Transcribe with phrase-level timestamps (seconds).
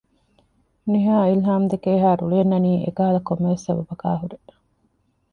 [0.91, 4.37] ނިހާ އިލްހާމްދެކެ އެހާ ރުޅި އަންނަނީ އެކަހަލަ ކޮންމެވެސް ސަބަބަކާ ހުރޭ